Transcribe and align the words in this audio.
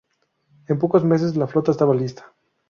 En 0.67 0.79
pocos 0.79 1.05
meses 1.05 1.35
la 1.37 1.45
flota 1.45 1.69
estaba 1.69 1.93
lista. 1.93 2.33